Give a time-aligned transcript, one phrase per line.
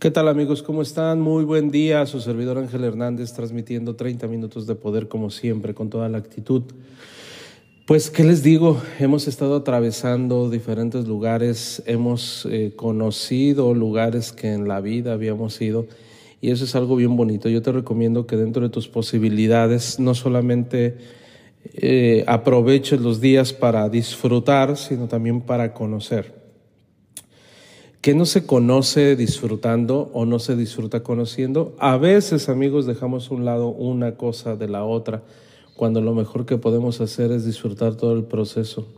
[0.00, 0.62] ¿Qué tal amigos?
[0.62, 1.20] ¿Cómo están?
[1.20, 2.06] Muy buen día.
[2.06, 6.62] Su servidor Ángel Hernández transmitiendo 30 minutos de poder como siempre, con toda la actitud.
[7.84, 8.80] Pues, ¿qué les digo?
[8.98, 15.86] Hemos estado atravesando diferentes lugares, hemos eh, conocido lugares que en la vida habíamos ido
[16.40, 17.50] y eso es algo bien bonito.
[17.50, 20.96] Yo te recomiendo que dentro de tus posibilidades no solamente
[21.74, 26.39] eh, aproveches los días para disfrutar, sino también para conocer.
[28.00, 31.74] ¿Qué no se conoce disfrutando o no se disfruta conociendo?
[31.78, 35.22] A veces, amigos, dejamos un lado una cosa de la otra,
[35.76, 38.88] cuando lo mejor que podemos hacer es disfrutar todo el proceso.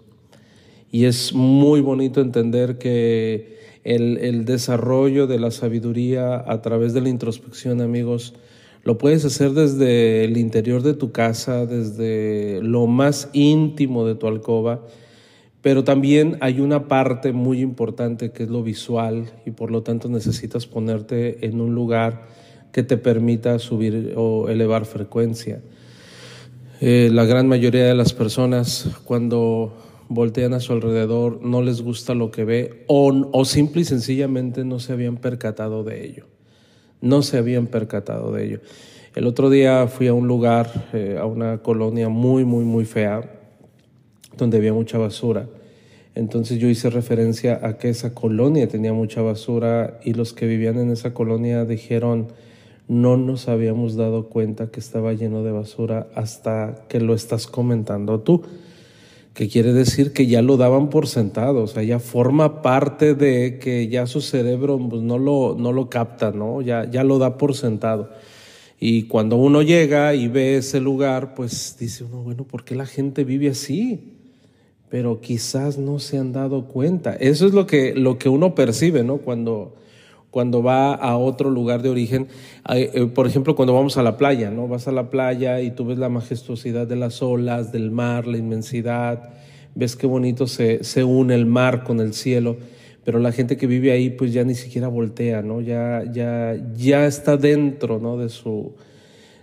[0.92, 7.00] Y es muy bonito entender que el, el desarrollo de la sabiduría a través de
[7.00, 8.34] la introspección, amigos,
[8.84, 14.28] lo puedes hacer desde el interior de tu casa, desde lo más íntimo de tu
[14.28, 14.86] alcoba,
[15.62, 20.08] pero también hay una parte muy importante que es lo visual y por lo tanto
[20.08, 22.26] necesitas ponerte en un lugar
[22.72, 25.60] que te permita subir o elevar frecuencia.
[26.80, 29.72] Eh, la gran mayoría de las personas cuando
[30.08, 34.64] voltean a su alrededor no les gusta lo que ve o, o simple y sencillamente
[34.64, 36.26] no se habían percatado de ello.
[37.00, 38.60] No se habían percatado de ello.
[39.14, 43.41] El otro día fui a un lugar, eh, a una colonia muy, muy, muy fea,
[44.36, 45.46] donde había mucha basura.
[46.14, 50.78] Entonces yo hice referencia a que esa colonia tenía mucha basura y los que vivían
[50.78, 52.28] en esa colonia dijeron,
[52.88, 58.20] no nos habíamos dado cuenta que estaba lleno de basura hasta que lo estás comentando
[58.20, 58.42] tú.
[59.32, 63.58] Que quiere decir que ya lo daban por sentado, o sea, ya forma parte de
[63.58, 66.60] que ya su cerebro pues, no, lo, no lo capta, ¿no?
[66.60, 68.10] Ya, ya lo da por sentado.
[68.78, 72.84] Y cuando uno llega y ve ese lugar, pues dice uno, bueno, ¿por qué la
[72.84, 74.18] gente vive así?
[74.92, 77.14] Pero quizás no se han dado cuenta.
[77.14, 79.16] Eso es lo que, lo que uno percibe, ¿no?
[79.16, 79.74] Cuando,
[80.30, 82.28] cuando va a otro lugar de origen.
[82.68, 84.68] Eh, por ejemplo, cuando vamos a la playa, ¿no?
[84.68, 88.36] Vas a la playa y tú ves la majestuosidad de las olas, del mar, la
[88.36, 89.30] inmensidad,
[89.74, 92.58] ves qué bonito se, se une el mar con el cielo
[93.04, 95.60] pero la gente que vive ahí pues ya ni siquiera voltea, ¿no?
[95.60, 98.16] Ya, ya, ya está dentro, ¿no?
[98.16, 98.74] De su,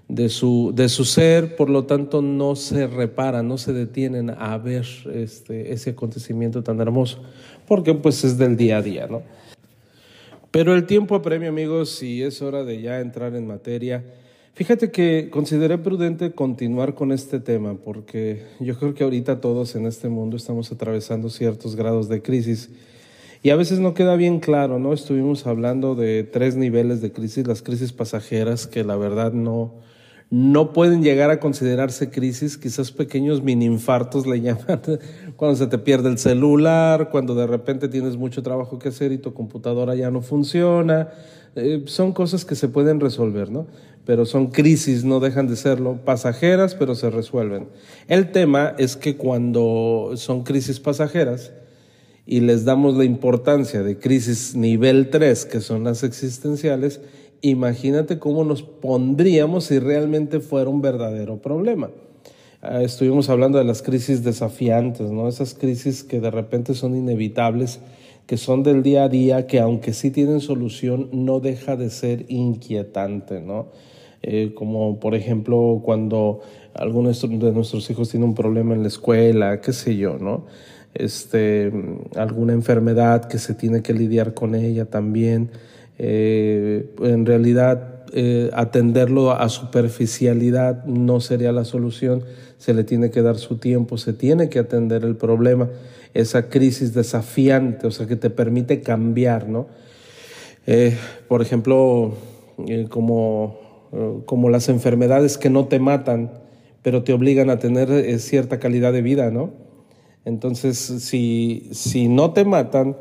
[0.10, 4.58] de, su, de su ser, por lo tanto no se repara, no se detienen a
[4.58, 7.22] ver este, ese acontecimiento tan hermoso,
[7.68, 9.22] porque pues es del día a día, ¿no?
[10.52, 14.04] Pero el tiempo apremia, amigos, y es hora de ya entrar en materia.
[14.56, 19.86] Fíjate que consideré prudente continuar con este tema, porque yo creo que ahorita todos en
[19.86, 22.72] este mundo estamos atravesando ciertos grados de crisis
[23.42, 24.92] y a veces no queda bien claro, ¿no?
[24.92, 29.76] Estuvimos hablando de tres niveles de crisis, las crisis pasajeras, que la verdad no,
[30.32, 34.82] no pueden llegar a considerarse crisis, quizás pequeños mini infartos le llaman,
[35.36, 39.18] cuando se te pierde el celular, cuando de repente tienes mucho trabajo que hacer y
[39.18, 41.10] tu computadora ya no funciona,
[41.56, 43.66] eh, son cosas que se pueden resolver, ¿no?
[44.06, 47.68] Pero son crisis, no dejan de serlo, pasajeras, pero se resuelven.
[48.08, 51.52] El tema es que cuando son crisis pasajeras,
[52.30, 57.02] y les damos la importancia de crisis nivel 3, que son las existenciales,
[57.42, 61.90] imagínate cómo nos pondríamos si realmente fuera un verdadero problema.
[62.62, 65.28] Ah, estuvimos hablando de las crisis desafiantes, ¿no?
[65.28, 67.80] Esas crisis que de repente son inevitables,
[68.28, 72.26] que son del día a día, que aunque sí tienen solución, no deja de ser
[72.28, 73.68] inquietante, ¿no?
[74.22, 76.42] Eh, como por ejemplo cuando
[76.74, 80.46] alguno de nuestros hijos tiene un problema en la escuela, qué sé yo, ¿no?
[80.94, 81.72] este,
[82.16, 85.52] alguna enfermedad que se tiene que lidiar con ella también.
[86.02, 92.24] Eh, en realidad, eh, atenderlo a superficialidad no sería la solución,
[92.58, 95.70] se le tiene que dar su tiempo, se tiene que atender el problema,
[96.14, 99.68] esa crisis desafiante, o sea, que te permite cambiar, ¿no?
[100.66, 100.96] Eh,
[101.28, 102.14] por ejemplo,
[102.90, 106.32] como, como las enfermedades que no te matan,
[106.82, 109.52] pero te obligan a tener cierta calidad de vida, ¿no?
[110.26, 112.96] Entonces, si, si no te matan,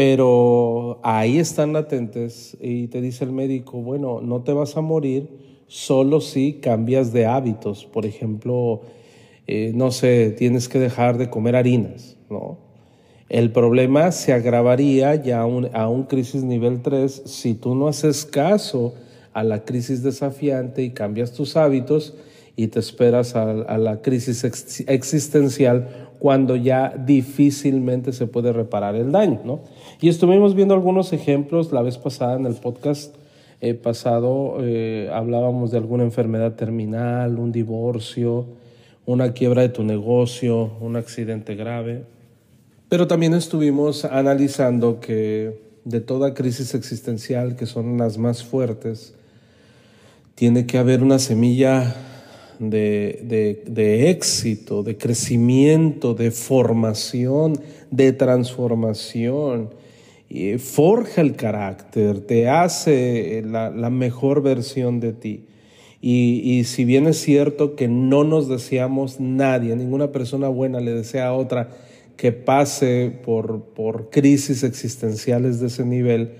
[0.00, 5.28] pero ahí están latentes y te dice el médico, bueno, no te vas a morir
[5.66, 7.84] solo si cambias de hábitos.
[7.84, 8.80] Por ejemplo,
[9.46, 12.56] eh, no sé, tienes que dejar de comer harinas, ¿no?
[13.28, 18.94] El problema se agravaría ya a un, crisis nivel 3 si tú no haces caso
[19.34, 22.14] a la crisis desafiante y cambias tus hábitos
[22.56, 29.10] y te esperas a, la crisis ex, existencial cuando ya difícilmente se puede reparar el
[29.10, 29.40] daño.
[29.42, 29.60] ¿no?
[30.00, 33.16] Y estuvimos viendo algunos ejemplos la vez pasada en el podcast
[33.62, 38.46] eh, pasado, eh, hablábamos de alguna enfermedad terminal, un divorcio,
[39.06, 42.04] una quiebra de tu negocio, un accidente grave.
[42.90, 49.14] Pero también estuvimos analizando que de toda crisis existencial, que son las más fuertes,
[50.34, 51.94] tiene que haber una semilla
[52.60, 57.58] de, de, de, éxito, de crecimiento, de formación,
[57.90, 59.70] de transformación.
[60.28, 65.46] Y forja el carácter, te hace la, la mejor versión de ti.
[66.00, 70.94] Y, y, si bien es cierto que no nos deseamos nadie, ninguna persona buena le
[70.94, 71.70] desea a otra
[72.16, 76.34] que pase por, por crisis existenciales de ese nivel,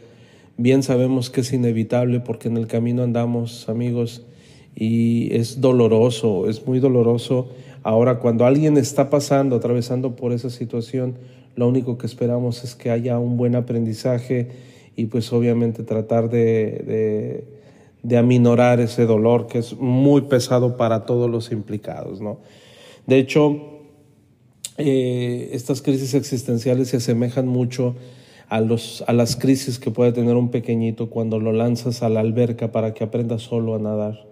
[0.57, 4.25] bien sabemos que es inevitable porque en el camino andamos, amigos,
[4.75, 7.49] y es doloroso, es muy doloroso.
[7.83, 11.15] Ahora, cuando alguien está pasando, atravesando por esa situación,
[11.57, 14.49] lo único que esperamos es que haya un buen aprendizaje
[14.97, 17.45] y pues obviamente tratar de, de,
[18.03, 22.39] de aminorar ese dolor que es muy pesado para todos los implicados, ¿no?
[23.07, 23.61] De hecho,
[24.79, 27.97] eh, estas crisis existenciales se asemejan mucho
[28.49, 32.21] a, los, a las crisis que puede tener un pequeñito cuando lo lanzas a la
[32.21, 34.30] alberca para que aprenda solo a nadar.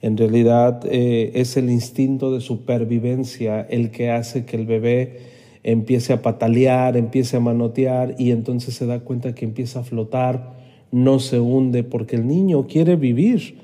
[0.00, 5.18] En realidad eh, es el instinto de supervivencia el que hace que el bebé
[5.64, 10.56] empiece a patalear, empiece a manotear y entonces se da cuenta que empieza a flotar,
[10.92, 13.58] no se hunde porque el niño quiere vivir.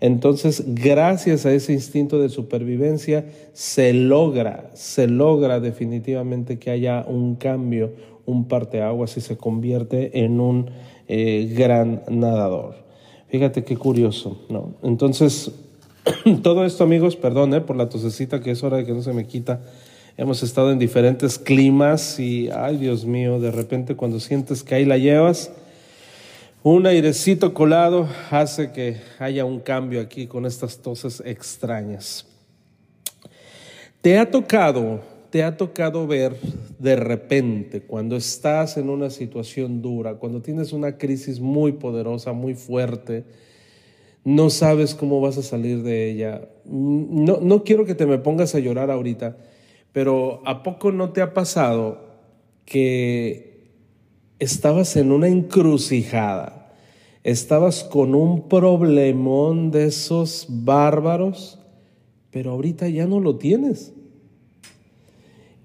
[0.00, 7.34] Entonces, gracias a ese instinto de supervivencia, se logra, se logra definitivamente que haya un
[7.34, 7.92] cambio,
[8.24, 10.70] un parteaguas y se convierte en un
[11.06, 12.76] eh, gran nadador.
[13.28, 14.74] Fíjate qué curioso, ¿no?
[14.82, 15.52] Entonces,
[16.42, 19.12] todo esto, amigos, perdón eh, por la tosecita que es hora de que no se
[19.12, 19.60] me quita.
[20.16, 24.84] Hemos estado en diferentes climas y, ay Dios mío, de repente cuando sientes que ahí
[24.84, 25.50] la llevas,
[26.62, 32.26] un airecito colado hace que haya un cambio aquí con estas toses extrañas.
[34.02, 35.00] Te ha tocado,
[35.30, 36.36] te ha tocado ver
[36.78, 42.54] de repente cuando estás en una situación dura, cuando tienes una crisis muy poderosa, muy
[42.54, 43.24] fuerte,
[44.24, 46.48] no sabes cómo vas a salir de ella.
[46.64, 49.36] No, no quiero que te me pongas a llorar ahorita,
[49.92, 52.10] pero ¿a poco no te ha pasado
[52.64, 53.50] que
[54.38, 56.72] estabas en una encrucijada,
[57.24, 61.58] estabas con un problemón de esos bárbaros,
[62.30, 63.92] pero ahorita ya no lo tienes.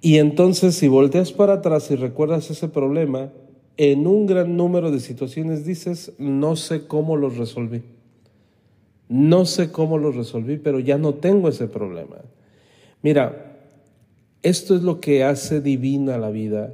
[0.02, 3.32] Y entonces si volteas para atrás y recuerdas ese problema,
[3.78, 7.95] en un gran número de situaciones dices, no sé cómo los resolví.
[9.08, 12.18] No sé cómo los resolví, pero ya no tengo ese problema.
[13.02, 13.60] Mira,
[14.42, 16.74] esto es lo que hace divina la vida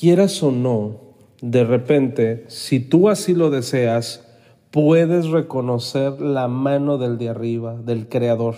[0.00, 0.96] quieras o no,
[1.42, 4.26] de repente, si tú así lo deseas,
[4.70, 8.54] puedes reconocer la mano del de arriba, del Creador.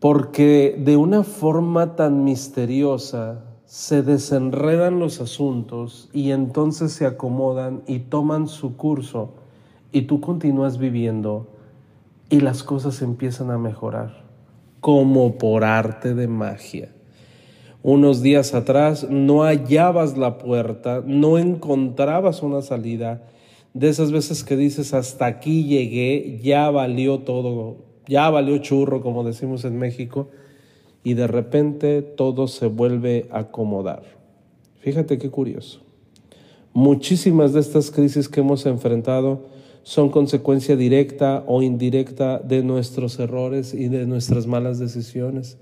[0.00, 8.00] Porque de una forma tan misteriosa se desenredan los asuntos y entonces se acomodan y
[8.00, 9.34] toman su curso
[9.92, 11.48] y tú continúas viviendo
[12.30, 14.24] y las cosas empiezan a mejorar,
[14.80, 16.90] como por arte de magia
[17.82, 23.22] unos días atrás, no hallabas la puerta, no encontrabas una salida.
[23.74, 27.76] De esas veces que dices, hasta aquí llegué, ya valió todo,
[28.06, 30.28] ya valió churro, como decimos en México,
[31.04, 34.02] y de repente todo se vuelve a acomodar.
[34.80, 35.80] Fíjate qué curioso.
[36.72, 39.46] Muchísimas de estas crisis que hemos enfrentado
[39.88, 45.56] son consecuencia directa o indirecta de nuestros errores y de nuestras malas decisiones.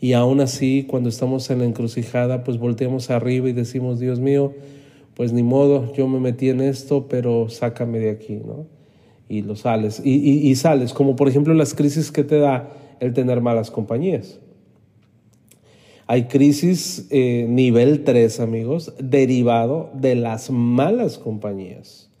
[0.00, 4.52] Y aún así, cuando estamos en la encrucijada, pues volteamos arriba y decimos, Dios mío,
[5.14, 8.68] pues ni modo, yo me metí en esto, pero sácame de aquí, ¿no?
[9.28, 10.00] Y lo sales.
[10.04, 14.38] Y, sales, como por ejemplo las crisis que te da el tener malas compañías.
[16.06, 22.13] Hay crisis eh, nivel 3, amigos, derivado de las malas compañías.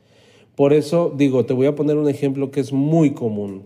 [0.56, 3.64] Por eso digo, te voy a poner un ejemplo que es muy común.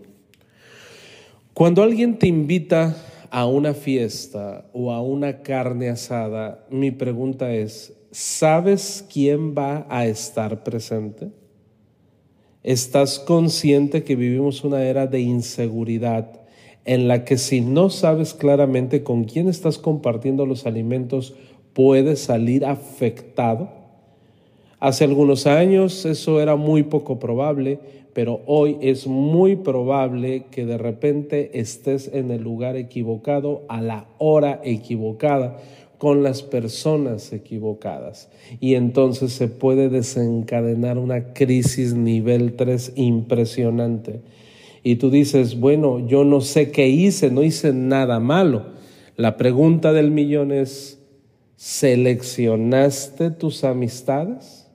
[1.53, 2.95] Cuando alguien te invita
[3.29, 10.07] a una fiesta o a una carne asada, mi pregunta es, ¿sabes quién va a
[10.07, 11.29] estar presente?
[12.63, 16.39] ¿Estás consciente que vivimos una era de inseguridad
[16.85, 21.35] en la que si no sabes claramente con quién estás compartiendo los alimentos,
[21.73, 23.69] puede salir afectado.
[24.79, 27.79] Hace algunos años eso era muy poco probable,
[28.13, 34.07] pero hoy es muy probable que de repente estés en el lugar equivocado a la
[34.19, 35.57] hora equivocada
[35.97, 38.29] con las personas equivocadas.
[38.61, 44.21] Y entonces se puede desencadenar una crisis nivel 3 impresionante.
[44.81, 48.67] Y tú dices, bueno, yo no sé qué hice, no hice nada malo.
[49.17, 51.01] La pregunta del millón es,
[51.57, 54.68] ¿seleccionaste tus amistades?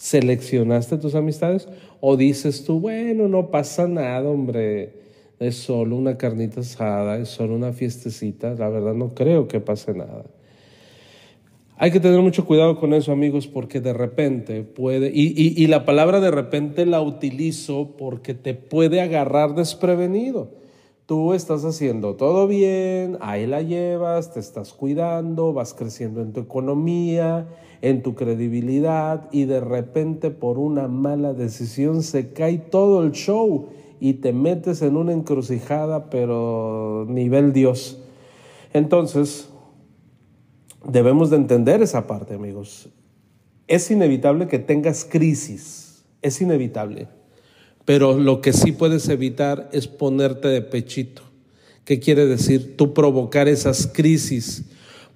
[0.00, 1.68] ¿Seleccionaste tus amistades?
[2.00, 5.00] ¿O dices tú, bueno, no pasa nada, hombre?
[5.40, 9.94] es solo una carnita asada, es solo una fiestecita, la verdad no creo que pase
[9.94, 10.24] nada.
[11.78, 16.20] Hay que tener mucho cuidado con eso, amigos, porque de repente puede, y, la palabra
[16.20, 20.50] de repente la utilizo porque te puede agarrar desprevenido.
[21.10, 26.38] Tú estás haciendo todo bien, ahí la llevas, te estás cuidando, vas creciendo en tu
[26.38, 27.48] economía,
[27.82, 33.70] en tu credibilidad, y de repente por una mala decisión se cae todo el show
[33.98, 37.98] y te metes en una encrucijada, pero nivel Dios.
[38.72, 39.50] Entonces,
[40.86, 42.88] debemos de entender esa parte, amigos.
[43.66, 47.08] Es inevitable que tengas crisis, es inevitable,
[47.90, 51.22] pero lo que sí puedes evitar es ponerte de pechito.
[51.84, 52.76] ¿Qué quiere decir?
[52.76, 54.62] Tú provocar esas crisis,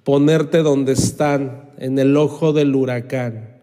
[0.03, 3.61] ponerte donde están, en el ojo del huracán.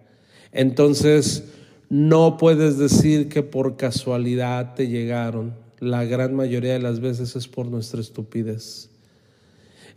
[0.50, 1.44] Entonces,
[1.90, 5.52] no puedes decir que por casualidad te llegaron.
[5.78, 8.88] La gran mayoría de las veces es por nuestra estupidez.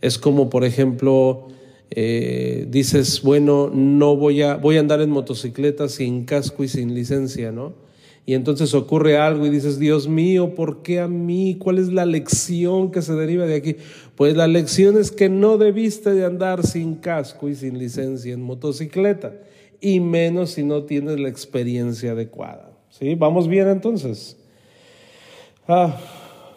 [0.02, 1.48] Es como, por ejemplo,
[1.90, 6.94] eh, dices, bueno, no voy a, voy a andar en motocicleta sin casco y sin
[6.94, 7.85] licencia, ¿no?
[8.26, 11.56] Y entonces ocurre algo y dices, Dios mío, ¿por qué a mí?
[11.60, 13.76] ¿Cuál es la lección que se deriva de aquí?
[14.16, 18.42] Pues la lección es que no debiste de andar sin casco y sin licencia en
[18.42, 19.32] motocicleta
[19.80, 22.72] y menos si no tienes la experiencia adecuada.
[22.90, 23.14] ¿Sí?
[23.14, 24.36] ¿Vamos bien entonces?
[25.68, 25.96] Ah,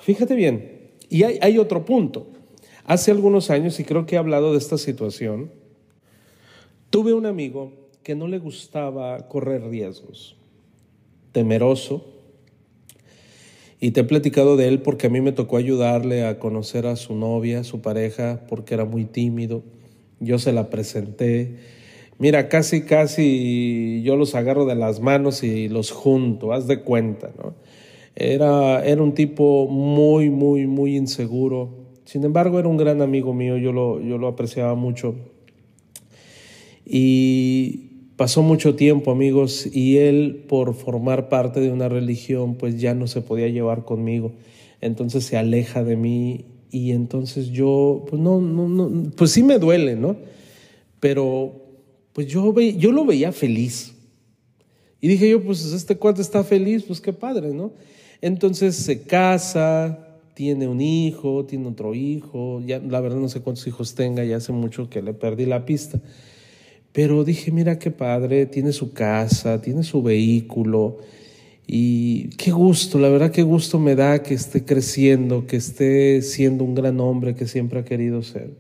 [0.02, 2.28] fíjate bien, y hay, hay otro punto.
[2.86, 5.52] Hace algunos años, y creo que he hablado de esta situación,
[6.90, 10.36] tuve un amigo que no le gustaba correr riesgos,
[11.32, 12.06] temeroso,
[13.80, 16.96] y te he platicado de él porque a mí me tocó ayudarle a conocer a
[16.96, 19.64] su novia, su pareja, porque era muy tímido.
[20.20, 21.56] Yo se la presenté
[22.20, 27.32] Mira, casi, casi yo los agarro de las manos y los junto, haz de cuenta,
[27.42, 27.56] ¿no?
[28.14, 31.70] Era, era un tipo muy, muy, muy inseguro.
[32.04, 35.16] Sin embargo, era un gran amigo mío, yo lo, yo lo apreciaba mucho.
[36.86, 37.89] Y
[38.20, 43.08] pasó mucho tiempo, amigos, y él, por formar parte de una religión, pues ya no
[43.08, 44.34] se podía llevar conmigo.
[44.82, 49.58] Entonces se aleja de mí y entonces yo, pues no, no, no, pues sí me
[49.58, 50.18] duele, ¿no?
[51.00, 51.64] Pero
[52.12, 53.94] pues yo, ve, yo lo veía feliz.
[55.00, 57.72] Y dije yo, pues este cuate está feliz, pues qué padre, ¿no?
[58.20, 63.66] Entonces se casa, tiene un hijo, tiene otro hijo, ya la verdad no sé cuántos
[63.66, 66.02] hijos tenga, ya hace mucho que le perdí la pista.
[67.02, 70.98] Pero dije, mira qué padre, tiene su casa, tiene su vehículo
[71.66, 76.66] y qué gusto, la verdad qué gusto me da que esté creciendo, que esté siendo
[76.66, 78.52] un gran hombre que siempre ha querido ser.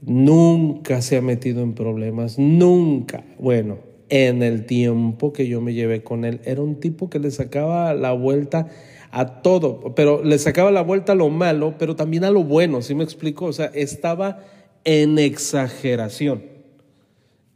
[0.00, 3.22] Nunca se ha metido en problemas, nunca.
[3.38, 3.76] Bueno,
[4.08, 7.92] en el tiempo que yo me llevé con él, era un tipo que le sacaba
[7.92, 8.68] la vuelta
[9.10, 12.80] a todo, pero le sacaba la vuelta a lo malo, pero también a lo bueno,
[12.80, 13.44] ¿sí me explico?
[13.44, 14.38] O sea, estaba
[14.86, 16.44] en exageración,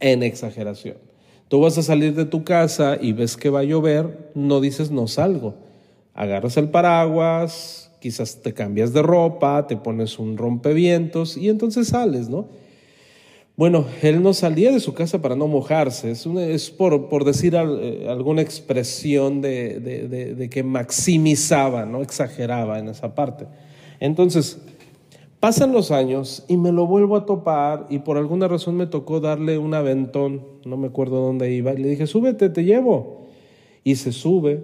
[0.01, 0.97] en exageración.
[1.47, 4.91] Tú vas a salir de tu casa y ves que va a llover, no dices
[4.91, 5.55] no salgo.
[6.13, 12.29] Agarras el paraguas, quizás te cambias de ropa, te pones un rompevientos y entonces sales,
[12.29, 12.47] ¿no?
[13.55, 18.41] Bueno, él no salía de su casa para no mojarse, es, por, decir eh, alguna
[18.41, 22.01] expresión de, que maximizaba, ¿no?
[22.01, 23.45] Exageraba en esa parte.
[23.99, 24.57] Entonces,
[25.41, 29.19] pasan los años y me lo vuelvo a topar y por alguna razón me tocó
[29.19, 33.25] darle un aventón, no me acuerdo dónde iba, y le dije, súbete, te llevo.
[33.83, 34.63] Y se sube,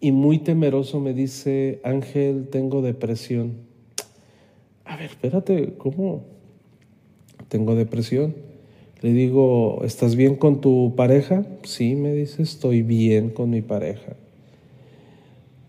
[0.00, 3.58] y muy temeroso me dice, Ángel, tengo depresión.
[4.86, 6.24] A ver, espérate, ¿cómo?
[7.48, 8.34] Tengo depresión.
[9.02, 11.44] Le digo, ¿estás bien con tu pareja?
[11.62, 14.16] Sí, me dice, estoy bien con mi pareja.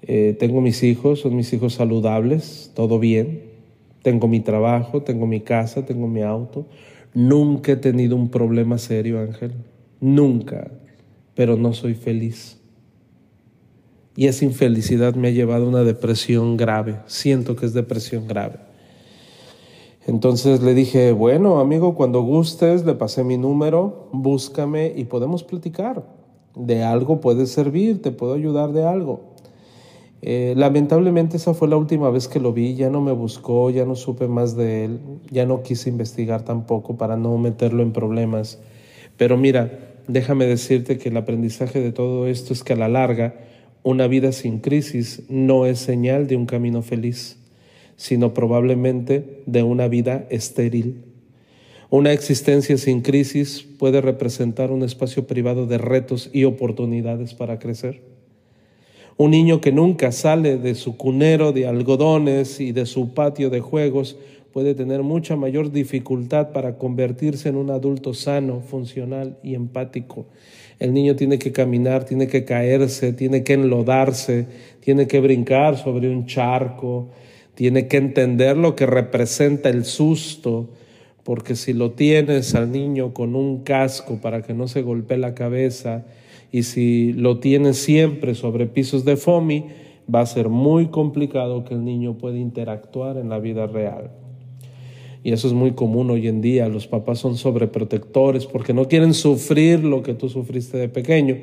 [0.04, 3.53] Eh, tengo mis hijos, son mis hijos saludables, todo bien.
[4.04, 6.68] Tengo mi trabajo, tengo mi casa, tengo mi auto.
[7.14, 9.54] Nunca he tenido un problema serio, Ángel.
[10.00, 10.70] Nunca.
[11.34, 12.60] Pero no soy feliz.
[14.16, 17.00] Y esa infelicidad me ha llevado a una depresión grave.
[17.08, 18.60] Siento que es depresión grave.
[20.06, 26.04] Entonces le dije, bueno, amigo, cuando gustes, le pasé mi número, búscame y podemos platicar.
[26.56, 29.33] De algo puede servir, te puedo ayudar de algo.
[30.26, 33.84] Eh, lamentablemente esa fue la última vez que lo vi, ya no me buscó, ya
[33.84, 35.00] no supe más de él,
[35.30, 38.62] ya no quise investigar tampoco para no meterlo en problemas.
[39.18, 43.36] Pero mira, déjame decirte que el aprendizaje de todo esto es que a la larga
[43.84, 47.38] una vida sin crisis no es señal de un camino feliz,
[47.98, 51.04] sino probablemente de una vida estéril.
[51.90, 58.13] Una existencia sin crisis puede representar un espacio privado de retos y oportunidades para crecer.
[59.18, 63.60] Un niño que nunca sale de su cunero de algodones y de su patio de
[63.60, 64.18] juegos
[64.52, 70.26] puede tener mucha mayor dificultad para convertirse en un adulto sano, funcional y empático.
[70.80, 74.48] El niño tiene que caminar, tiene que caerse, tiene que enlodarse,
[74.80, 77.10] tiene que brincar sobre un charco,
[77.56, 80.70] tiene que entender lo que representa el susto,
[81.24, 85.34] porque si lo tienes al niño con un casco para que no se golpee la
[85.34, 86.04] cabeza,
[86.54, 89.66] y si lo tienes siempre sobre pisos de FOMI,
[90.14, 94.12] va a ser muy complicado que el niño pueda interactuar en la vida real.
[95.24, 96.68] Y eso es muy común hoy en día.
[96.68, 101.38] Los papás son sobreprotectores porque no quieren sufrir lo que tú sufriste de pequeño.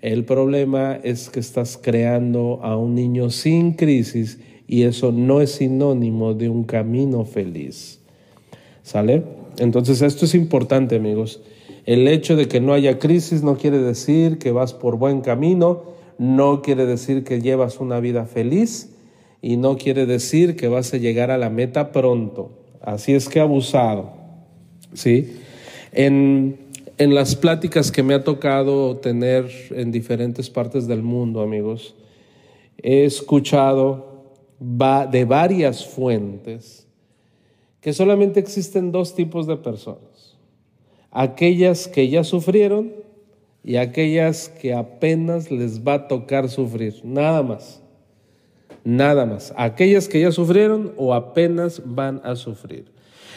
[0.00, 5.50] El problema es que estás creando a un niño sin crisis y eso no es
[5.50, 8.00] sinónimo de un camino feliz.
[8.82, 9.24] ¿Sale?
[9.58, 11.42] Entonces esto es importante, amigos.
[11.84, 15.82] El hecho de que no haya crisis no quiere decir que vas por buen camino,
[16.16, 18.96] no quiere decir que llevas una vida feliz
[19.42, 22.52] y no quiere decir que vas a llegar a la meta pronto.
[22.80, 24.12] Así es que abusado.
[24.94, 25.36] ¿Sí?
[25.92, 26.56] En,
[26.96, 31.94] en las pláticas que me ha tocado tener en diferentes partes del mundo, amigos,
[32.82, 34.14] he escuchado
[34.58, 36.86] de varias fuentes
[37.80, 40.13] que solamente existen dos tipos de personas
[41.14, 42.92] aquellas que ya sufrieron
[43.62, 47.80] y aquellas que apenas les va a tocar sufrir, nada más.
[48.84, 49.54] Nada más.
[49.56, 52.92] Aquellas que ya sufrieron o apenas van a sufrir.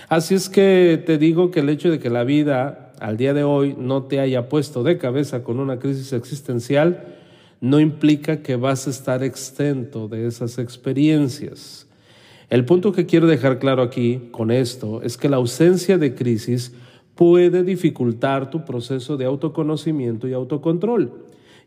[0.09, 3.43] Así es que te digo que el hecho de que la vida al día de
[3.43, 7.15] hoy no te haya puesto de cabeza con una crisis existencial
[7.61, 11.87] no implica que vas a estar exento de esas experiencias.
[12.49, 16.73] El punto que quiero dejar claro aquí con esto es que la ausencia de crisis
[17.17, 21.11] puede dificultar tu proceso de autoconocimiento y autocontrol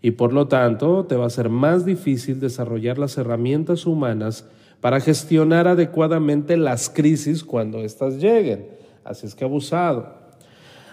[0.02, 4.48] y por lo tanto te va a ser más difícil desarrollar las herramientas humanas
[4.80, 8.68] para gestionar adecuadamente las crisis cuando éstas lleguen.
[9.04, 10.14] Así es que abusado.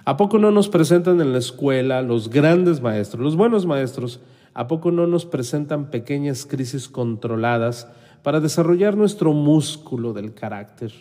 [0.03, 4.19] ¿A poco no nos presentan en la escuela los grandes maestros, los buenos maestros?
[4.53, 7.87] ¿A poco no nos presentan pequeñas crisis controladas
[8.23, 10.91] para desarrollar nuestro músculo del carácter?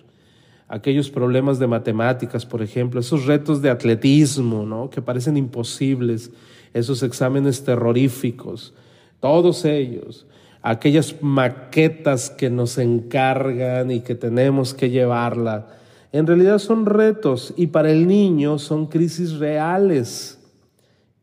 [0.68, 4.90] Aquellos problemas de matemáticas, por ejemplo, esos retos de atletismo, ¿no?
[4.90, 6.30] que parecen imposibles,
[6.74, 8.74] esos exámenes terroríficos,
[9.20, 10.26] todos ellos,
[10.62, 15.68] aquellas maquetas que nos encargan y que tenemos que llevarla,
[16.12, 20.40] en realidad son retos y para el niño son crisis reales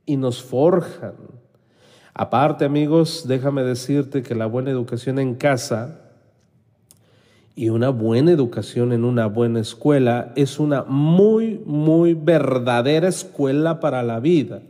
[0.05, 1.15] y nos forjan.
[2.13, 6.02] Aparte, amigos, déjame decirte que la buena educación en casa
[7.55, 14.01] y una buena educación en una buena escuela es una muy, muy verdadera escuela para
[14.01, 14.63] la vida.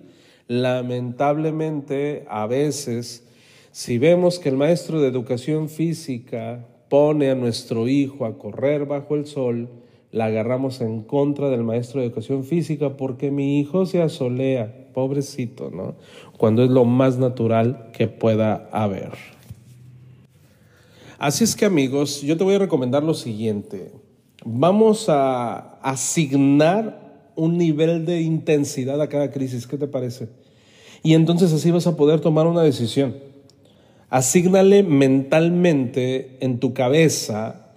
[0.48, 3.26] Lamentablemente, a veces,
[3.72, 9.16] si vemos que el maestro de educación física pone a nuestro hijo a correr bajo
[9.16, 9.70] el sol,
[10.12, 15.72] la agarramos en contra del maestro de educación física porque mi hijo se asolea, pobrecito,
[15.72, 15.96] ¿no?
[16.38, 19.12] Cuando es lo más natural que pueda haber.
[21.18, 23.92] Así es que amigos, yo te voy a recomendar lo siguiente.
[24.46, 29.68] Vamos a asignar un nivel de intensidad a cada crisis.
[29.68, 30.30] ¿Qué te parece?
[31.04, 33.16] Y entonces así vas a poder tomar una decisión.
[34.10, 37.72] Asígnale mentalmente en tu cabeza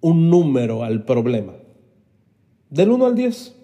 [0.00, 1.54] un número al problema.
[2.70, 3.54] Del 1 al 10.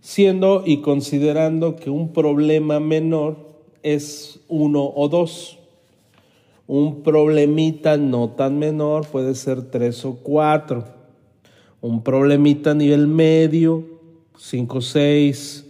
[0.00, 3.50] Siendo y considerando que un problema menor
[3.82, 5.59] es 1 o 2.
[6.72, 10.84] Un problemita no tan menor puede ser tres o cuatro.
[11.80, 13.84] Un problemita a nivel medio,
[14.38, 15.66] cinco o seis.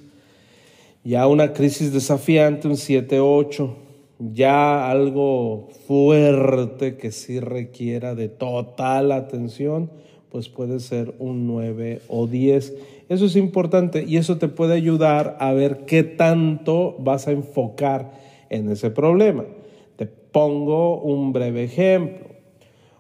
[1.03, 3.77] Ya una crisis desafiante, un siete ocho.
[4.19, 9.91] Ya algo fuerte que sí requiera de total atención,
[10.31, 12.75] pues puede ser un 9 o 10.
[13.09, 18.13] Eso es importante y eso te puede ayudar a ver qué tanto vas a enfocar
[18.51, 19.45] en ese problema.
[20.33, 22.31] Pongo un breve ejemplo.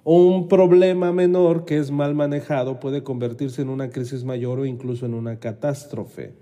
[0.02, 5.06] Un problema menor que es mal manejado puede convertirse en una crisis mayor o incluso
[5.06, 6.32] en una catástrofe.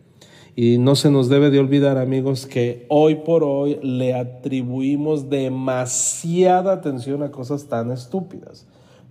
[0.54, 6.72] Y no se nos debe de olvidar, amigos, que hoy por hoy le atribuimos demasiada
[6.72, 8.66] atención a cosas tan estúpidas.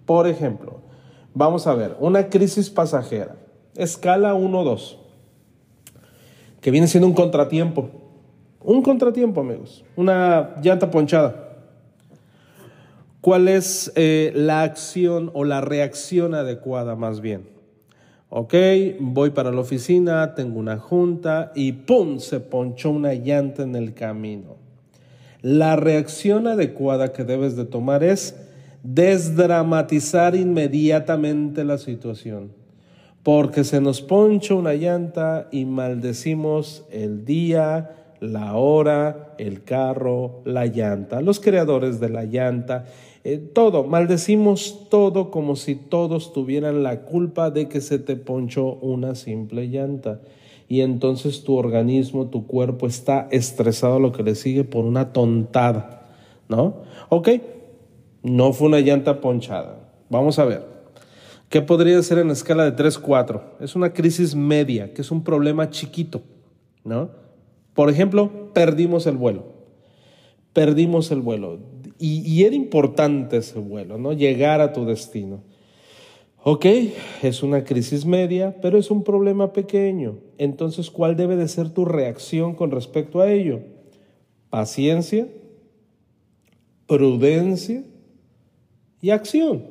[0.05, 0.81] Por ejemplo,
[1.33, 3.37] vamos a ver, una crisis pasajera,
[3.75, 4.97] escala 1-2,
[6.59, 7.89] que viene siendo un contratiempo.
[8.61, 11.46] Un contratiempo, amigos, una llanta ponchada.
[13.27, 17.49] ¿Cuál es eh, la acción o la reacción adecuada más bien?
[18.29, 18.53] Ok,
[19.01, 22.19] voy para la oficina, tengo una junta y ¡pum!
[22.19, 24.55] se ponchó una llanta en el camino.
[25.41, 28.33] La reacción adecuada que debes de tomar es
[28.81, 32.53] desdramatizar inmediatamente la situación,
[33.23, 40.65] porque se nos poncha una llanta y maldecimos el día, la hora, el carro, la
[40.65, 42.85] llanta, los creadores de la llanta
[43.29, 48.75] eh, todo, maldecimos todo como si todos tuvieran la culpa de que se te ponchó
[48.75, 50.21] una simple llanta.
[50.69, 55.11] Y entonces tu organismo, tu cuerpo está estresado a lo que le sigue por una
[55.11, 56.07] tontada,
[56.47, 56.83] ¿no?
[57.09, 57.27] Ok,
[58.23, 59.91] no fue una llanta ponchada.
[60.09, 60.63] Vamos a ver.
[61.49, 63.41] ¿Qué podría ser en la escala de 3-4?
[63.59, 66.21] Es una crisis media, que es un problema chiquito,
[66.85, 67.09] ¿no?
[67.73, 69.47] Por ejemplo, perdimos el vuelo.
[70.53, 71.59] Perdimos el vuelo
[71.99, 74.13] y, era importante ese vuelo, ¿no?
[74.13, 75.41] Llegar a tu destino.
[76.43, 76.65] Ok,
[77.23, 80.19] es una crisis media, pero es un problema pequeño.
[80.37, 83.59] Entonces, ¿cuál debe de ser tu reacción con respecto a ello?
[84.49, 85.27] Paciencia,
[86.85, 87.83] prudencia
[89.01, 89.65] y acción.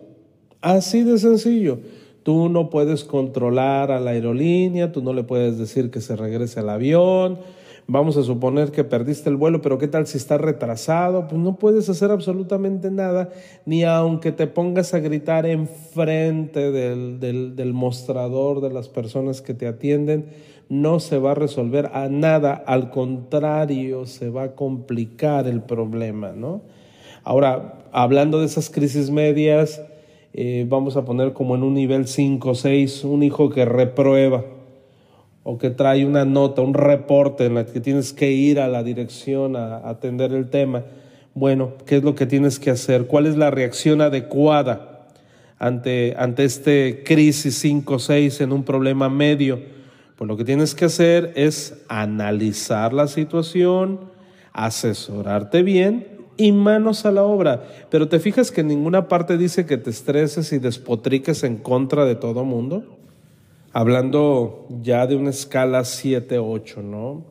[0.61, 1.79] Así de sencillo.
[2.23, 6.61] Tú no puedes controlar a la aerolínea, tú no le puedes decir que se regrese
[6.61, 7.39] al avión,
[7.89, 11.29] Vamos a suponer que perdiste el vuelo, pero ¿qué tal si está retrasado?
[11.29, 13.29] Pues no puedes hacer absolutamente nada,
[13.65, 19.69] ni aunque te pongas a gritar enfrente del, del, mostrador de las personas que te
[19.69, 20.27] atienden,
[20.69, 26.33] no se va a resolver a nada, al contrario, se va a complicar el problema,
[26.33, 26.63] ¿no?
[27.23, 29.81] Ahora, hablando de esas crisis medias,
[30.33, 34.56] eh, vamos a poner como en un nivel 5 o 6, un hijo que reprueba
[35.49, 38.83] o que trae una nota, un reporte en la que tienes que ir a la
[38.83, 40.83] dirección a atender el tema.
[41.35, 43.07] Bueno, ¿qué es lo que tienes que hacer?
[43.07, 45.07] ¿Cuál es la reacción adecuada
[45.61, 49.61] ante, ante este crisis 5-6 en un problema medio?
[50.17, 54.01] Pues lo que tienes que hacer es analizar la situación,
[54.53, 57.63] asesorarte bien y manos a la obra.
[57.89, 62.05] Pero te fijas que en ninguna parte dice que te estreses y despotriques en contra
[62.05, 62.96] de todo mundo
[63.77, 67.25] hablando ya de una escala 7-8, ¿no?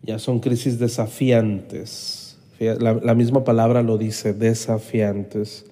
[0.00, 2.38] Ya son crisis desafiantes.
[2.58, 5.66] La, misma palabra lo dice, desafiantes.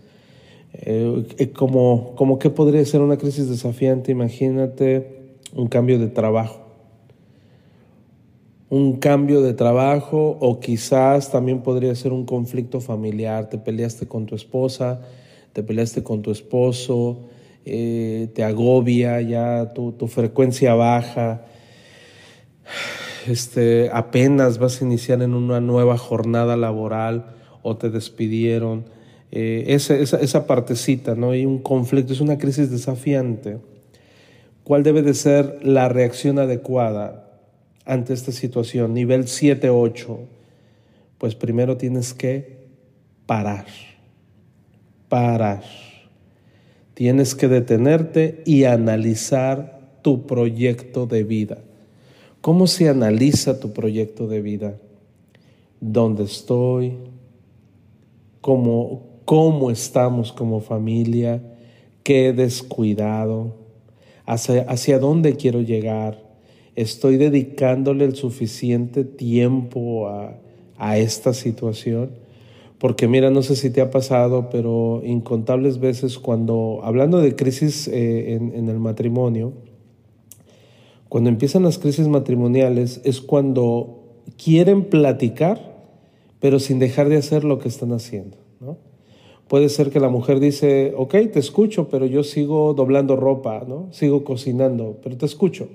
[0.74, 6.60] Eh, eh, como, como qué podría ser una crisis desafiante, imagínate un cambio de trabajo.
[8.68, 13.48] Un cambio de trabajo o quizás también podría ser un conflicto familiar.
[13.48, 15.00] Te peleaste con tu esposa,
[15.54, 17.30] te peleaste con tu esposo,
[17.64, 21.42] eh, te agobia, ya tu, frecuencia baja,
[23.28, 28.86] este, apenas vas a iniciar en una nueva jornada laboral o te despidieron.
[29.30, 31.30] Eh, esa, esa, partecita, ¿no?
[31.30, 33.58] Hay un conflicto, es una crisis desafiante.
[34.64, 37.30] ¿Cuál debe de ser la reacción adecuada
[37.84, 38.92] ante esta situación?
[38.92, 40.18] Nivel 7-8.
[41.18, 42.66] Pues primero tienes que
[43.26, 43.66] parar.
[45.08, 45.62] Parar
[46.94, 51.58] Tienes que detenerte y analizar tu proyecto de vida.
[52.40, 54.74] ¿Cómo se analiza tu proyecto de vida?
[55.80, 56.94] ¿Dónde estoy?
[58.40, 61.42] ¿Cómo, cómo estamos como familia?
[62.02, 63.54] ¿Qué he descuidado?
[64.26, 66.22] ¿Hacia, ¿Hacia dónde quiero llegar?
[66.74, 70.38] ¿Estoy dedicándole el suficiente tiempo a,
[70.76, 72.21] a esta situación?
[72.82, 77.86] Porque mira, no sé si te ha pasado, pero incontables veces cuando, hablando de crisis
[77.86, 79.52] eh, en, el matrimonio,
[81.08, 85.76] cuando empiezan las crisis matrimoniales es cuando quieren platicar,
[86.40, 88.36] pero sin dejar de hacer lo que están haciendo.
[89.46, 93.92] Puede ser que la mujer dice, ok, te escucho, pero yo sigo doblando ropa, ¿no?
[93.92, 95.68] sigo cocinando, pero te escucho.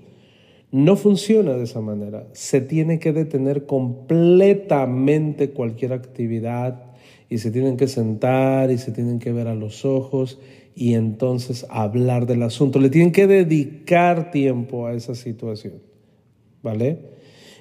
[0.72, 2.28] No funciona de esa manera.
[2.34, 6.87] Se tiene que detener completamente cualquier actividad,
[7.30, 10.40] y se tienen que sentar y se tienen que ver a los ojos
[10.76, 12.80] y entonces hablar del asunto.
[12.80, 15.82] Le tienen que dedicar tiempo a esa situación,
[16.62, 17.00] ¿vale?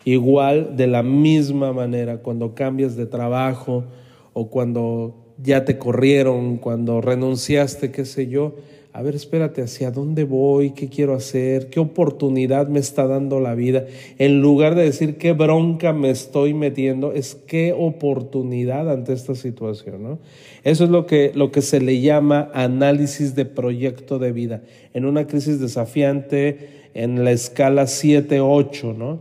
[0.04, 3.84] Igual, de la misma manera, cuando cambias de trabajo
[4.32, 8.54] o cuando ya te corrieron, cuando renunciaste, qué sé yo.
[8.96, 10.70] A ver, espérate, ¿hacia dónde voy?
[10.70, 11.68] ¿Qué quiero hacer?
[11.68, 13.84] ¿Qué oportunidad me está dando la vida?
[14.16, 20.02] En lugar de decir qué bronca me estoy metiendo, es qué oportunidad ante esta situación,
[20.02, 20.18] ¿no?
[20.64, 24.62] Eso es lo que, lo que se le llama análisis de proyecto de vida.
[24.94, 29.18] En una crisis desafiante, en la escala 7-8, ¿no?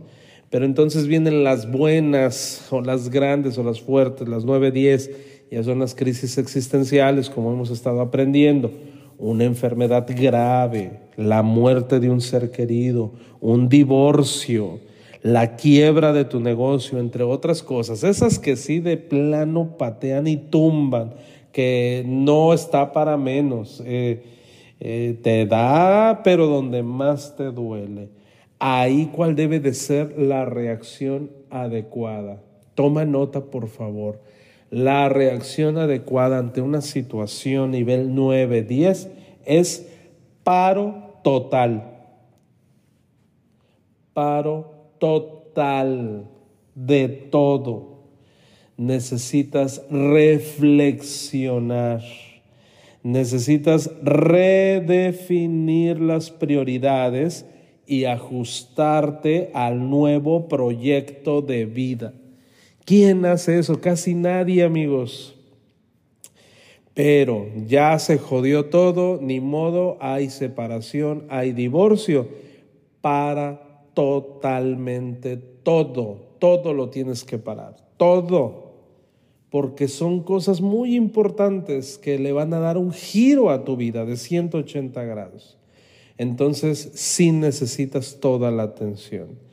[0.48, 5.10] Pero entonces vienen las buenas, o las grandes, o las fuertes, las 9-10
[5.50, 8.72] ya son las crisis existenciales, como hemos estado aprendiendo.
[9.18, 14.80] Una enfermedad grave, la muerte de un ser querido, un divorcio,
[15.22, 18.04] la quiebra de tu negocio, entre otras cosas.
[18.04, 21.14] Esas que sí de plano patean y tumban,
[21.52, 23.82] que no está para menos.
[23.84, 24.22] Eh,
[24.78, 28.10] eh, te da, pero donde más te duele.
[28.58, 32.42] Ahí cuál debe de ser la reacción adecuada.
[32.74, 34.20] Toma nota, por favor.
[34.70, 39.10] La reacción adecuada ante una situación nivel 9, 10
[39.44, 39.88] es
[40.42, 41.92] paro total.
[44.12, 46.28] Paro total
[46.74, 48.00] de todo.
[48.76, 52.02] Necesitas reflexionar.
[53.04, 57.46] Necesitas redefinir las prioridades
[57.86, 62.14] y ajustarte al nuevo proyecto de vida.
[62.86, 63.80] ¿Quién hace eso?
[63.80, 65.34] Casi nadie, amigos.
[66.94, 72.28] Pero ya se jodió todo, ni modo, hay separación, hay divorcio.
[73.00, 78.66] Para totalmente todo, todo lo tienes que parar, todo.
[79.50, 84.04] Porque son cosas muy importantes que le van a dar un giro a tu vida
[84.04, 85.58] de 180 grados.
[86.18, 89.45] Entonces, sí necesitas toda la atención.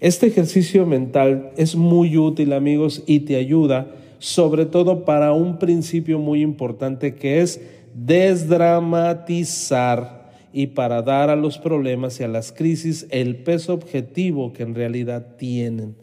[0.00, 3.86] Este ejercicio mental es muy útil, amigos, y te ayuda
[4.18, 7.60] sobre todo para un principio muy importante que es
[7.94, 14.62] desdramatizar y para dar a los problemas y a las crisis el peso objetivo que
[14.62, 15.94] en realidad tienen.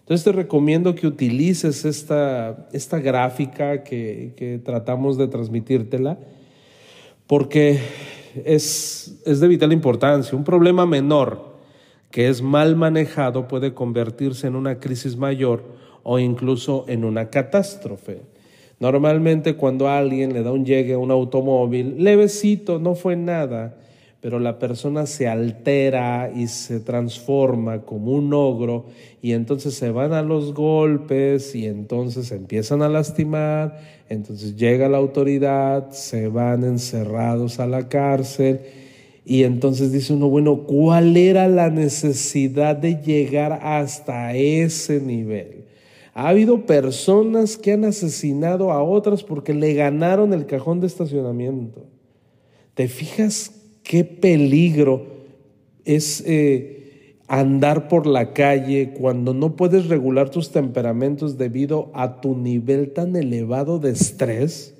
[0.00, 6.18] Entonces te recomiendo que utilices esta, esta gráfica que, tratamos de transmitírtela
[7.26, 7.78] porque
[8.44, 10.36] es, es de vital importancia.
[10.36, 11.49] Un problema menor
[12.10, 15.62] que es mal manejado puede convertirse en una crisis mayor
[16.02, 18.22] o incluso en una catástrofe.
[18.78, 23.76] Normalmente cuando alguien le da un llegue a un automóvil, levecito, no fue nada,
[24.20, 28.86] pero la persona se altera y se transforma como un ogro
[29.22, 34.98] y entonces se van a los golpes y entonces empiezan a lastimar, entonces llega la
[34.98, 38.60] autoridad, se van encerrados a la cárcel
[39.24, 45.64] y entonces dice uno, bueno, ¿cuál era la necesidad de llegar hasta ese nivel?
[46.14, 51.86] Ha habido personas que han asesinado a otras porque le ganaron el cajón de estacionamiento.
[52.74, 53.52] ¿Te fijas
[53.82, 55.06] qué peligro
[55.84, 62.36] es eh, andar por la calle cuando no puedes regular tus temperamentos debido a tu
[62.36, 64.74] nivel tan elevado de estrés?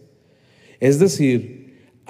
[0.80, 1.59] Es decir,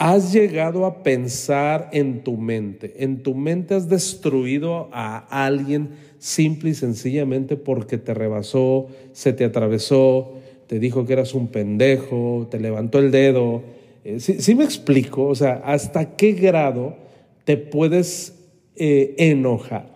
[0.01, 3.05] has llegado a pensar en tu mente.
[3.05, 9.45] En tu mente has destruido a alguien simple y sencillamente porque te rebasó, se te
[9.45, 10.33] atravesó,
[10.69, 13.63] te dijo que eras un pendejo, te levantó el dedo.
[14.03, 15.27] Eh, ¿sí, me explico?
[15.27, 16.97] O sea, ¿hasta qué grado
[17.45, 18.39] te puedes
[18.77, 19.93] eh, enojar?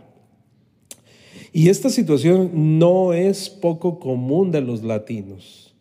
[1.50, 5.73] Y esta situación no es poco común de los latinos.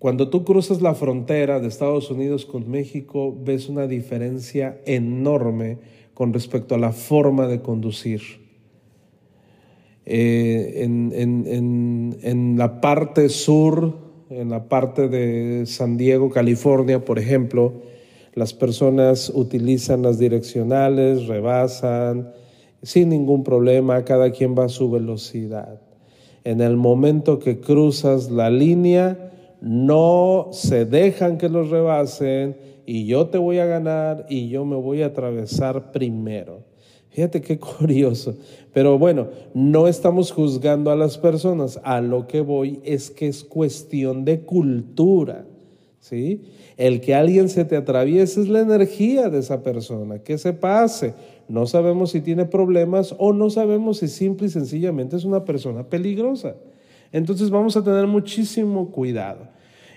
[0.00, 5.76] Cuando tú cruzas la frontera de Estados Unidos con México, ves una diferencia enorme
[6.14, 8.22] con respecto a la forma de conducir.
[10.06, 13.92] Eh, en, la parte sur,
[14.30, 17.74] en la parte de San Diego, California, por ejemplo,
[18.32, 22.32] las personas utilizan las direccionales, rebasan,
[22.82, 25.82] sin ningún problema, cada quien va a su velocidad.
[26.42, 29.29] En el momento que cruzas la línea,
[29.60, 34.76] no se dejan que los rebasen y yo te voy a ganar y yo me
[34.76, 36.64] voy a atravesar primero.
[37.10, 38.36] Fíjate qué curioso.
[38.72, 41.80] Pero bueno, no estamos juzgando a las personas.
[41.82, 45.44] A lo que voy es que es cuestión de cultura.
[45.98, 46.42] ¿sí?
[46.76, 51.14] El que alguien se te atraviese es la energía de esa persona, que se pase.
[51.48, 55.88] No sabemos si tiene problemas o no sabemos si simple y sencillamente es una persona
[55.88, 56.54] peligrosa.
[57.12, 59.48] Entonces vamos a tener muchísimo cuidado.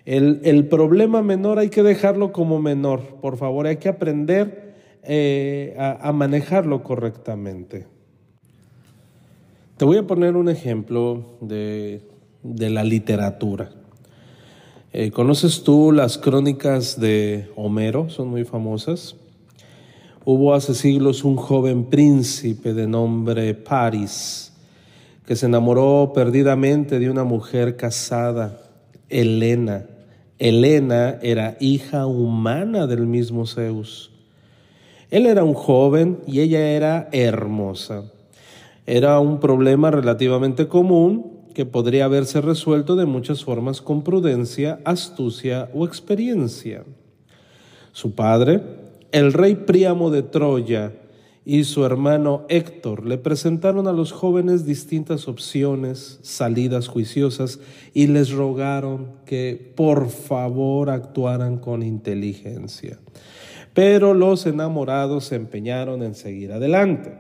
[0.06, 4.74] El, problema menor hay que dejarlo como menor, por favor, hay que aprender
[5.04, 7.88] eh, a, manejarlo correctamente.
[9.78, 12.02] Te voy a poner un ejemplo de,
[12.44, 13.72] la literatura.
[14.92, 18.10] Eh, ¿Conoces tú las crónicas de Homero?
[18.10, 19.16] Son muy famosas.
[20.26, 24.53] Hubo hace siglos un joven príncipe de nombre Paris
[25.26, 28.60] que se enamoró perdidamente de una mujer casada,
[29.10, 29.86] Helena.
[30.40, 34.12] Helena era hija humana del mismo Zeus.
[35.10, 38.04] Él era un joven y ella era hermosa.
[38.86, 45.70] Era un problema relativamente común que podría haberse resuelto de muchas formas con prudencia, astucia
[45.74, 46.84] o experiencia.
[47.92, 48.62] Su padre,
[49.12, 50.92] el rey Príamo de Troya,
[51.46, 57.60] y su hermano Héctor le presentaron a los jóvenes distintas opciones, salidas juiciosas,
[57.94, 63.00] y les rogaron que por favor actuaran con inteligencia.
[63.74, 67.14] Pero los enamorados se empeñaron en seguir adelante.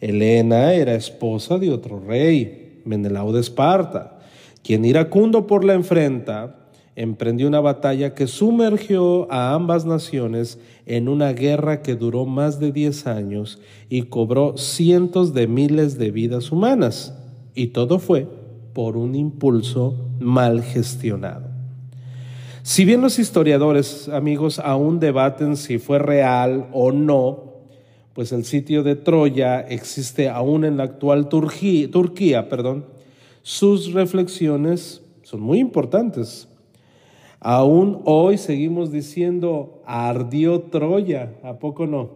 [0.00, 4.18] Helena era esposa de otro rey, Menelao de Esparta,
[4.62, 6.59] quien iracundo por la enfrenta,
[7.00, 12.72] emprendió una batalla que sumergió a ambas naciones en una guerra que duró más de
[12.72, 13.58] 10 años
[13.88, 17.14] y cobró cientos de miles de vidas humanas.
[17.54, 18.28] Y todo fue
[18.74, 21.48] por un impulso mal gestionado.
[22.62, 27.54] Si bien los historiadores, amigos, aún debaten si fue real o no,
[28.12, 32.84] pues el sitio de Troya existe aún en la actual Turquía, Turquía perdón,
[33.40, 36.49] sus reflexiones son muy importantes.
[37.40, 42.10] Aún hoy seguimos diciendo ardió Troya, ¿a poco no?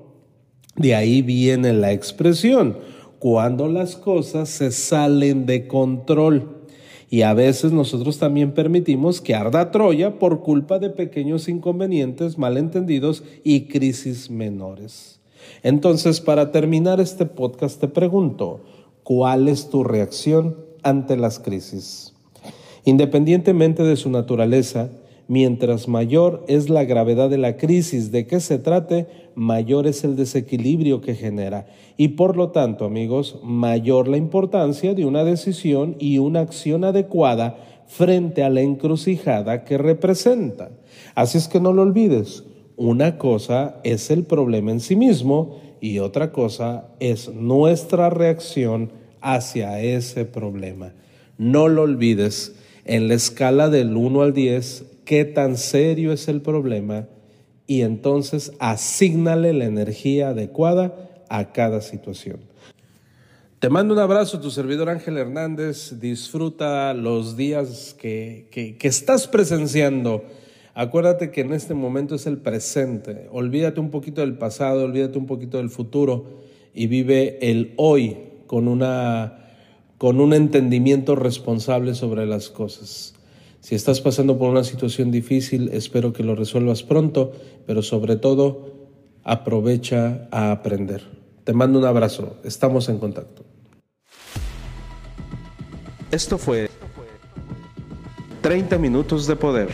[0.77, 2.77] De ahí viene la expresión,
[3.19, 6.67] cuando las cosas se salen de control.
[7.09, 13.25] Y a veces nosotros también permitimos que arda Troya por culpa de pequeños inconvenientes, malentendidos
[13.43, 15.21] y crisis menores.
[15.63, 18.61] Entonces, para terminar este podcast, te pregunto,
[19.05, 22.13] ¿cuál es tu reacción ante las crisis?
[22.85, 24.91] Independientemente de su naturaleza,
[25.29, 30.17] mientras mayor es la gravedad de la crisis de que se trate, mayor es el
[30.17, 31.67] desequilibrio que genera.
[31.97, 37.57] Y por lo tanto, amigos, mayor la importancia de una decisión y una acción adecuada
[37.87, 40.71] frente a la encrucijada que representa.
[41.15, 42.45] Así es que no lo olvides,
[42.77, 49.81] una cosa es el problema en sí mismo y otra cosa es nuestra reacción hacia
[49.81, 50.93] ese problema.
[51.39, 56.41] No lo olvides, en la escala del 1 al 10, qué tan serio es el
[56.41, 57.07] problema
[57.67, 60.95] y entonces asignale la energía adecuada
[61.29, 62.41] a cada situación.
[63.59, 65.99] Te mando un abrazo, tu servidor Ángel Hernández.
[65.99, 70.25] Disfruta los días que, que, que estás presenciando
[70.75, 73.29] Acuérdate que en este momento es el presente.
[73.31, 76.41] Olvídate un poquito del pasado, olvídate un poquito del futuro
[76.75, 78.17] y vive el hoy
[78.49, 79.51] con, una,
[79.99, 83.15] con un entendimiento responsable sobre las cosas.
[83.65, 87.33] Si estás pasando por una situación difícil, espero que lo resuelvas pronto,
[87.67, 88.91] pero sobre todo
[89.25, 91.03] aprovecha a aprender.
[91.45, 93.43] Te mando un abrazo, estamos en contacto.
[96.11, 96.69] Esto fue
[98.43, 99.71] 30 minutos de poder.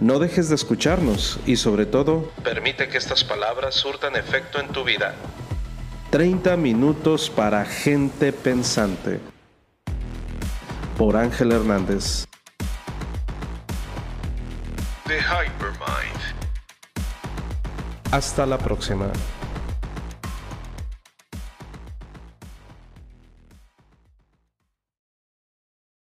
[0.00, 4.82] No dejes de escucharnos y sobre todo, permite que estas palabras surtan efecto en tu
[4.82, 5.14] vida.
[6.10, 9.20] 30 minutos para gente pensante.
[11.00, 12.26] Por Ángel Hernández.
[15.06, 16.20] The Hypermind.
[18.12, 19.10] Hasta la próxima.